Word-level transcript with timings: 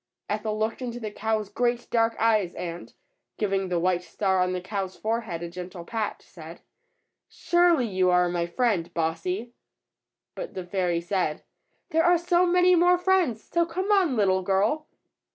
Ethel 0.27 0.57
looked 0.57 0.81
into 0.81 0.99
the 0.99 1.11
cow's 1.11 1.47
great 1.49 1.87
dark 1.91 2.15
eyes 2.19 2.55
and, 2.55 2.95
giving 3.37 3.69
the 3.69 3.79
white 3.79 4.01
star 4.01 4.41
on 4.41 4.51
the 4.51 4.59
cow's 4.59 4.97
fore 4.97 5.21
head 5.21 5.43
a 5.43 5.47
gentle 5.47 5.85
pat, 5.85 6.23
said, 6.23 6.61
"Surely, 7.29 7.85
you 7.85 8.09
are 8.09 8.27
my 8.27 8.47
friend. 8.47 8.91
Bossy." 8.95 9.53
But 10.33 10.55
the 10.55 10.65
fairy 10.65 11.01
said, 11.01 11.43
"There 11.91 12.03
are 12.03 12.17
many 12.47 12.73
more 12.73 12.97
friends, 12.97 13.43
so 13.43 13.63
come 13.67 13.91
on, 13.91 14.15
little 14.15 14.41
girl." 14.41 14.87